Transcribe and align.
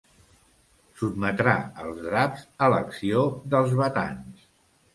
Sotmetrà 1.01 1.53
els 1.85 2.01
draps 2.07 2.47
a 2.69 2.73
l'acció 2.77 3.23
dels 3.55 3.79
batans. 3.85 4.53